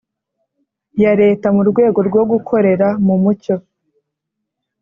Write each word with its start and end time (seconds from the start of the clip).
ya 1.01 1.11
Leta 1.21 1.47
mu 1.55 1.61
rwego 1.69 1.99
rwo 2.07 2.21
gukorera 2.31 2.87
mu 3.05 3.15
mucyo 3.23 3.55